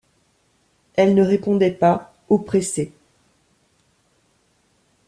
Elle 0.95 1.13
ne 1.13 1.21
répondait 1.21 1.69
pas, 1.69 2.11
oppressée. 2.27 2.91